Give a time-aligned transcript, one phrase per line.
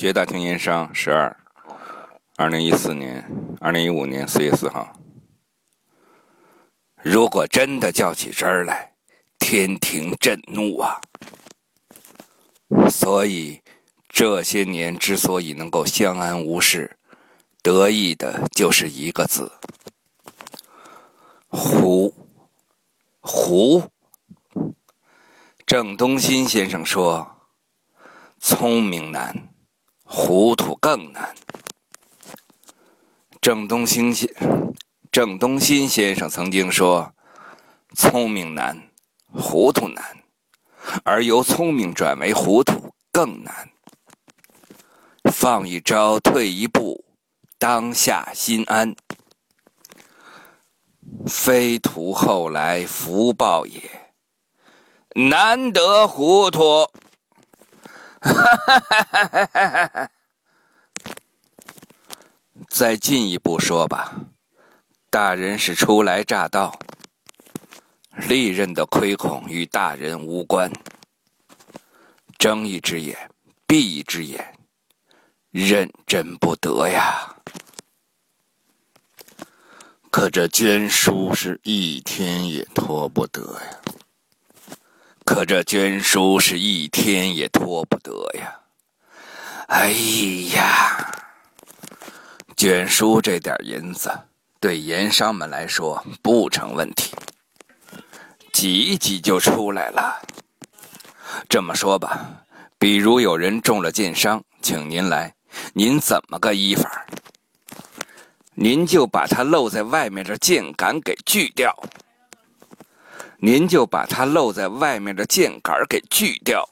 [0.00, 1.36] 学大厅盐商十二，
[2.36, 3.22] 二零一四年，
[3.60, 4.90] 二零一五年四月四号。
[7.02, 8.94] 如果真的较起真儿来，
[9.38, 10.98] 天庭震怒啊！
[12.88, 13.60] 所以
[14.08, 16.96] 这些年之所以能够相安无事，
[17.62, 19.52] 得意的就是一个字：
[21.50, 22.10] 胡。
[23.20, 23.82] 胡。
[25.66, 27.30] 郑东新先生说
[28.40, 29.36] ：“聪明难。”
[30.12, 31.32] 糊涂更难。
[33.40, 34.28] 郑东兴先
[35.12, 37.14] 郑东新先生曾经说
[37.94, 38.90] ：“聪明难，
[39.32, 40.04] 糊涂难，
[41.04, 43.70] 而由聪明转为糊涂更难。
[45.32, 47.04] 放一招，退一步，
[47.56, 48.96] 当下心安，
[51.24, 53.80] 非图后来福报也。
[55.14, 56.90] 难得糊涂。”
[58.20, 58.32] 哈
[58.84, 60.10] 哈哈！
[62.68, 64.14] 再进一步说吧，
[65.08, 66.78] 大人是初来乍到，
[68.28, 70.70] 利刃的亏空与大人无关。
[72.38, 73.30] 睁一只眼
[73.66, 74.58] 闭一只眼，
[75.50, 77.36] 认真不得呀。
[80.10, 83.80] 可这捐书是一天也拖不得呀。
[85.32, 88.52] 可这捐书是一天也拖不得呀！
[89.68, 89.92] 哎
[90.52, 91.08] 呀，
[92.56, 94.10] 捐书这点银子，
[94.58, 97.14] 对盐商们来说不成问题，
[98.52, 100.20] 挤一挤就出来了。
[101.48, 102.28] 这么说吧，
[102.76, 105.32] 比如有人中了箭伤，请您来，
[105.72, 107.06] 您怎么个医法？
[108.54, 111.72] 您就把他露在外面的箭杆给锯掉。
[113.42, 116.68] 您就把它露在外面的箭杆给锯掉，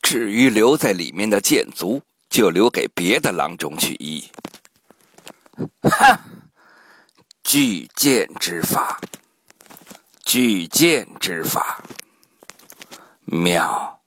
[0.00, 2.00] 至于留在里面的箭足，
[2.30, 4.30] 就留给别的郎中去医。
[5.82, 6.18] 哈，
[7.42, 8.98] 锯箭之法，
[10.24, 11.82] 锯箭之法，
[13.26, 14.00] 妙！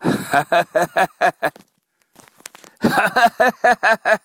[0.00, 1.52] 哈哈哈哈哈哈！
[2.80, 4.20] 哈哈哈哈哈哈！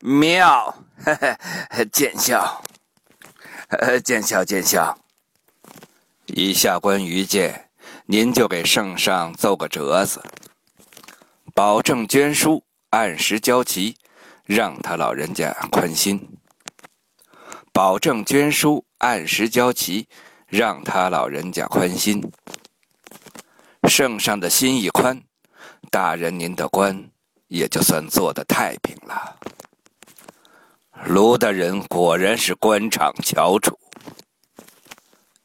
[0.00, 0.84] 妙！
[1.02, 2.62] 哈哈，见笑。
[4.04, 4.98] 见笑见笑。
[6.26, 7.70] 以下关于见，
[8.06, 10.22] 您就给圣上奏个折子，
[11.54, 13.96] 保证捐书按时交齐，
[14.44, 16.28] 让他老人家宽心。
[17.72, 20.08] 保证捐书按时交齐，
[20.48, 22.20] 让他老人家宽心。
[23.88, 25.22] 圣上的心一宽，
[25.90, 27.08] 大人您的官
[27.46, 29.36] 也就算做得太平了。
[31.06, 33.76] 卢大人果然是官场翘楚，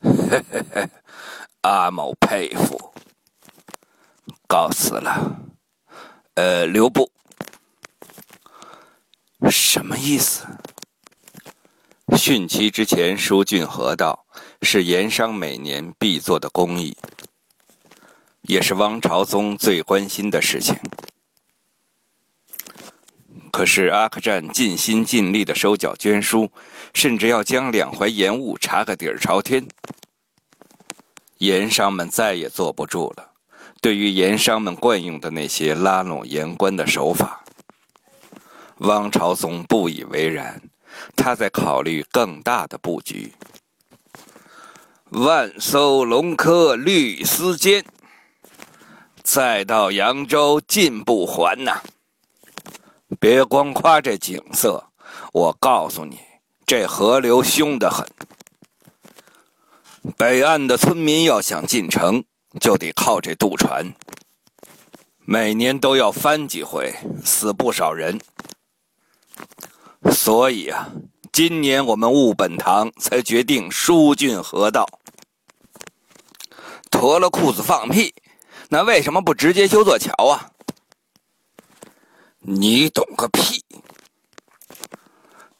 [1.61, 2.93] 阿某佩服。
[4.47, 5.41] 告辞了。
[6.35, 7.09] 呃，留步。
[9.49, 10.45] 什么意思？
[12.07, 14.25] 汛期之前疏浚河道
[14.61, 16.95] 是盐商每年必做的公益，
[18.43, 20.77] 也是汪朝宗最关心的事情。
[23.55, 26.51] 可是阿克战尽心尽力的收缴捐书，
[26.93, 29.65] 甚至要将两淮盐务查个底儿朝天。
[31.37, 33.31] 盐商们再也坐不住了。
[33.79, 37.45] 对于盐商们惯用的那些拉拢盐官的手法，
[38.79, 40.61] 汪朝宗不以为然。
[41.15, 43.31] 他在考虑更大的布局。
[45.11, 47.85] 万艘龙科绿丝间，
[49.23, 51.81] 再到扬州进不还呐。
[53.19, 54.83] 别光夸这景色，
[55.31, 56.19] 我告诉你，
[56.65, 58.05] 这河流凶得很。
[60.17, 62.23] 北岸的村民要想进城，
[62.59, 63.93] 就得靠这渡船，
[65.19, 68.19] 每年都要翻几回，死不少人。
[70.11, 70.89] 所以啊，
[71.31, 74.85] 今年我们务本堂才决定疏浚河道。
[76.91, 78.13] 脱了裤子放屁，
[78.69, 80.49] 那为什么不直接修座桥啊？
[82.47, 83.65] 你懂个屁！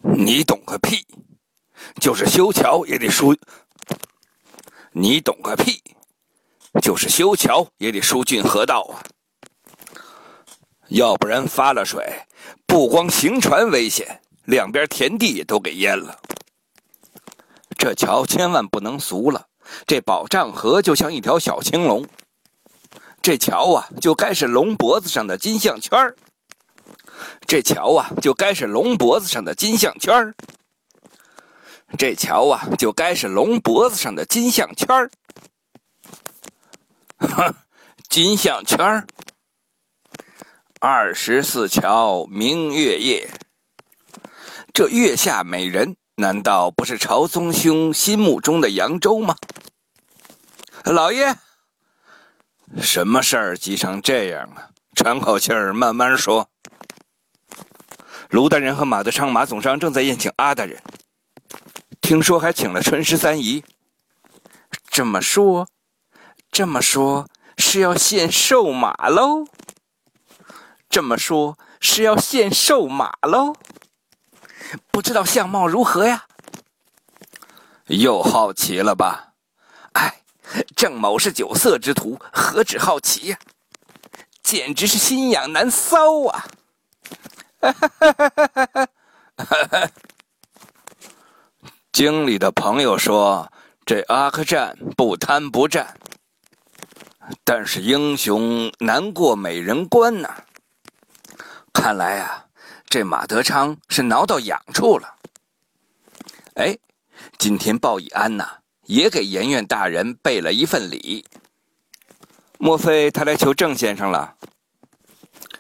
[0.04, 1.04] 你懂个屁！
[2.00, 3.36] 就是修桥也得疏。
[4.92, 5.82] 你懂个屁！
[6.84, 9.02] 就是修桥也得疏浚河道啊！
[10.90, 12.06] 要不然发了水，
[12.68, 16.16] 不光行船危险，两边田地也都给淹了。
[17.80, 19.48] 这桥千万不能俗了，
[19.88, 22.06] 这保障河就像一条小青龙，
[23.24, 26.16] 这桥啊，就该是龙脖子上的金项圈儿。
[27.48, 30.36] 这桥啊，就该是龙脖子上的金项圈儿。
[31.98, 35.12] 这桥啊，就该是龙脖子上的金项圈儿。
[37.20, 37.56] 哼，
[38.10, 39.08] 金项圈儿。
[40.80, 43.30] 二十四桥明月夜。
[44.74, 49.36] 这月下美人，难道不是朝宗兄心目中的扬州吗？
[50.84, 51.36] 老爷，
[52.82, 54.70] 什么事儿急成这样啊？
[54.96, 56.50] 喘口气儿，慢慢说。
[58.36, 60.84] 卢大人和马德昌、马总商正在宴请阿大人，
[62.02, 63.64] 听说还请了春师三姨。
[64.90, 65.70] 这么说，
[66.52, 69.46] 这么说是要献瘦马喽？
[70.90, 73.56] 这么说是要献瘦马喽？
[74.92, 76.26] 不知道相貌如何呀？
[77.86, 79.31] 又好奇了吧？
[79.94, 80.22] 哎。
[80.76, 83.40] 郑某是酒色之徒，何止好奇呀，
[84.44, 86.46] 简直是心痒难搔啊！
[91.92, 93.52] 经理的朋友说，
[93.86, 95.98] 这阿克战不贪不占，
[97.44, 100.44] 但是英雄难过美人关呐。
[101.74, 102.46] 看来啊，
[102.88, 105.16] 这马德昌是挠到痒处了。
[106.56, 106.78] 哎，
[107.38, 108.58] 今天鲍以安呐。
[108.88, 111.26] 也给严院大人备了一份礼。
[112.60, 114.36] 莫非他来求郑先生了？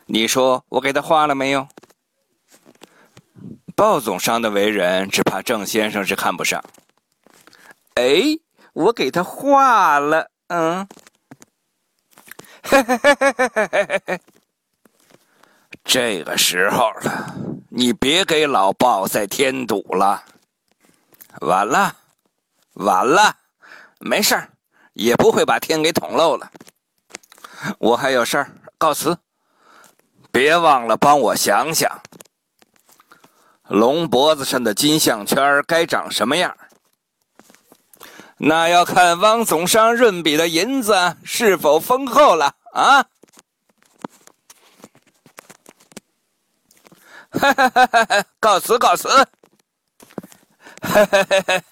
[0.05, 1.67] 你说我给他画了没有？
[3.75, 6.63] 鲍总商的为人，只怕郑先生是看不上。
[7.95, 8.21] 哎，
[8.73, 10.87] 我给他画了，嗯。
[15.83, 17.35] 这个时候了，
[17.69, 20.23] 你别给老鲍再添堵了。
[21.41, 21.95] 完了。
[22.75, 23.35] 晚了，
[23.99, 24.49] 没事儿，
[24.93, 26.51] 也不会把天给捅漏了。
[27.77, 29.17] 我还有事儿，告辞。
[30.31, 31.89] 别忘了帮我想想，
[33.67, 36.55] 龙脖子上的金项圈该长什么样？
[38.37, 43.05] 那要看汪总商润笔的银子是否丰厚了啊！
[47.31, 48.25] 哈哈哈哈！
[48.39, 49.07] 告辞，告辞。
[50.81, 51.63] 哈哈哈哈。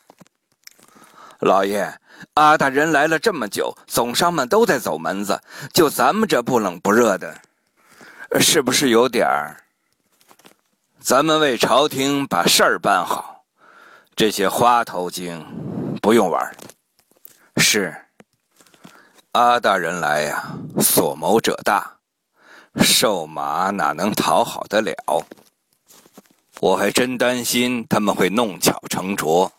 [1.40, 1.94] 老爷，
[2.36, 5.40] 阿大人来了这么久，总商们都在走门子，
[5.74, 7.42] 就咱们这不冷不热的，
[8.40, 9.63] 是不是有点儿？
[11.04, 13.44] 咱们为朝廷把事儿办好，
[14.16, 15.46] 这些花头精
[16.02, 16.56] 不用玩。
[17.58, 17.94] 是，
[19.34, 21.98] 阿大人来呀，所谋者大，
[22.78, 24.96] 瘦马哪能讨好得了？
[26.62, 29.52] 我还真担心他们会弄巧成拙。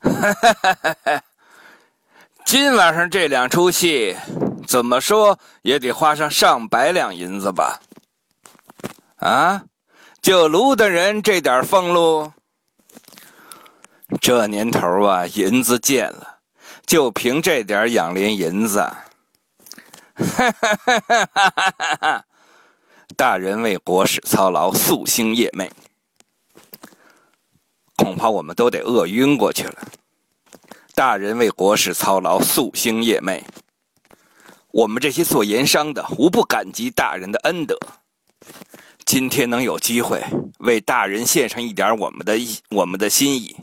[0.00, 1.22] 哈哈哈哈哈！
[2.44, 4.16] 今晚上这两出戏，
[4.68, 7.80] 怎么说也得花上上百两银子吧？
[9.16, 9.64] 啊，
[10.20, 12.32] 就卢大人这点俸禄，
[14.20, 16.38] 这年头啊，银子贱了，
[16.84, 18.80] 就凭这点养廉银子，
[20.14, 22.24] 哈哈哈哈哈哈！
[23.16, 25.70] 大人为国事操劳，夙兴夜寐。
[27.96, 29.88] 恐怕我们都得饿晕过去了。
[30.94, 33.42] 大人为国事操劳，夙兴夜寐。
[34.72, 37.78] 我们这些做盐商的，无不感激大人的恩德。
[39.06, 40.20] 今天能有机会
[40.58, 42.36] 为大人献上一点我们的
[42.70, 43.56] 我们的心意，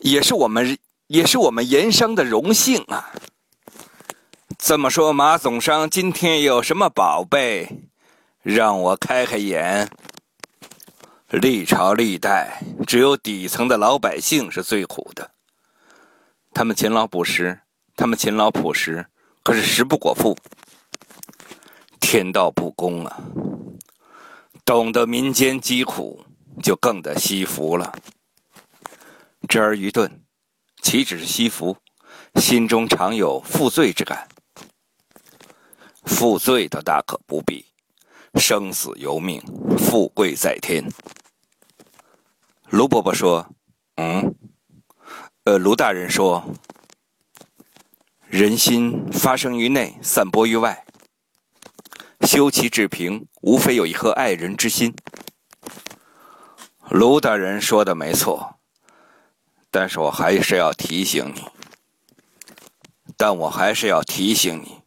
[0.00, 0.76] 也是我们
[1.06, 3.10] 也是我们盐商的荣幸啊。
[4.58, 7.80] 这么说，马总商今天有什么宝贝，
[8.42, 9.88] 让我开开眼？
[11.30, 15.30] 历朝历代，只有底层的老百姓是最苦的。
[16.52, 17.58] 他们勤劳朴实，
[17.96, 19.06] 他们勤劳朴实，
[19.42, 20.36] 可是食不果腹，
[22.00, 23.18] 天道不公啊！
[24.68, 26.22] 懂得民间疾苦，
[26.62, 27.90] 就更得惜福了。
[29.48, 30.22] 侄儿愚钝，
[30.82, 31.74] 岂止是惜福，
[32.34, 34.28] 心中常有负罪之感。
[36.04, 37.64] 负罪的大可不必，
[38.34, 39.40] 生死由命，
[39.78, 40.84] 富贵在天。
[42.68, 43.48] 卢伯伯说
[43.96, 44.34] ：“嗯，
[45.44, 46.44] 呃，卢大人说，
[48.26, 50.84] 人心发生于内，散播于外。
[52.28, 54.94] 修齐治平，无非有一颗爱人之心。
[56.90, 58.58] 卢大人说的没错，
[59.70, 61.42] 但是我还是要提醒你，
[63.16, 64.82] 但我还是要提醒你，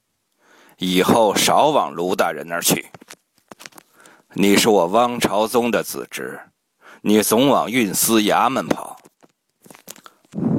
[0.77, 2.91] 以后少往卢大人那儿去。
[4.35, 6.39] 你是我汪朝宗的子侄。”
[7.01, 8.95] 你总往运司衙门跑，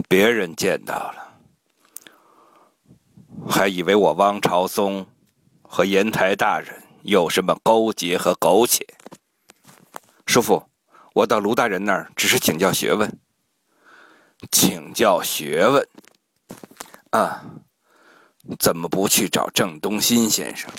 [0.09, 1.39] 别人见到了，
[3.49, 5.07] 还以为我汪朝宗
[5.75, 8.87] 和盐台大人有什么勾结和苟且。
[10.27, 10.63] 叔父，
[11.15, 13.11] 我到卢大人那儿只是请教学问。
[14.51, 15.89] 请教学问？
[17.13, 17.43] 啊，
[18.59, 20.71] 怎么不去找郑东新先生？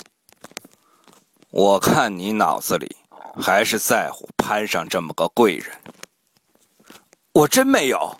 [1.50, 2.96] 我看你脑子里
[3.42, 5.76] 还是在乎攀上这么个贵人。
[7.32, 8.16] 我真没有。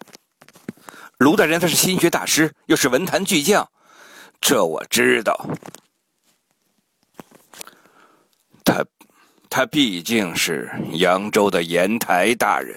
[1.18, 3.70] 卢大人他是心学大师，又是文坛巨匠，
[4.40, 5.48] 这我知道。
[8.66, 8.82] 他，
[9.56, 12.76] 他毕竟是扬州的盐台大人，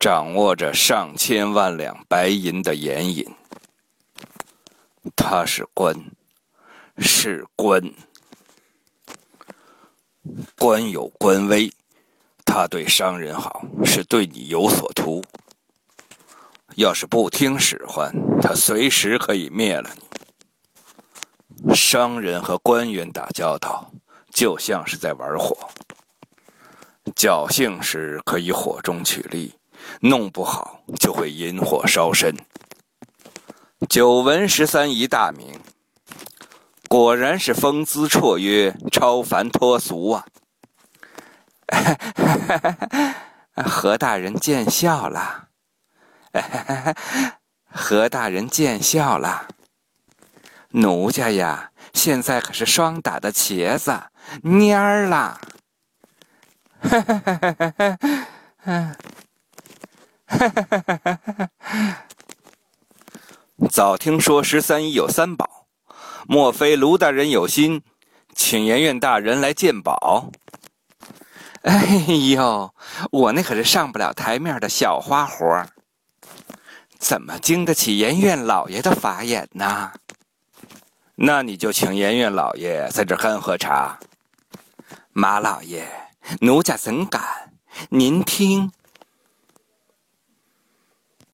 [0.00, 3.24] 掌握着上千万两白银的盐引。
[5.14, 5.94] 他是官，
[6.98, 7.80] 是官，
[10.58, 11.72] 官有官威。
[12.44, 15.22] 他对商人好，是对你有所图。
[16.74, 20.02] 要是不听使唤，他随时可以灭了你。
[21.72, 23.90] 商人和官员打交道，
[24.32, 25.56] 就像是在玩火，
[27.14, 29.54] 侥幸时可以火中取栗，
[30.00, 32.36] 弄不好就会引火烧身。
[33.88, 35.60] 久闻十三姨大名，
[36.88, 40.26] 果然是风姿绰约、超凡脱俗啊！
[43.64, 45.48] 何大人见笑了，
[47.70, 49.48] 何大人见笑了。
[50.76, 53.92] 奴家呀，现在可是霜打的茄子
[54.42, 55.40] 蔫儿啦。
[63.70, 65.68] 早听说十三姨有三宝，
[66.26, 67.84] 莫非卢大人有心
[68.34, 70.32] 请严院大人来鉴宝？
[71.62, 71.86] 哎
[72.34, 72.74] 呦，
[73.12, 75.64] 我那可是上不了台面的小花活
[76.98, 79.92] 怎么经得起严院老爷的法眼呢？
[81.16, 83.98] 那你就请颜院老爷在这干喝茶。
[85.12, 85.86] 马老爷，
[86.40, 87.22] 奴家怎敢？
[87.88, 88.72] 您听。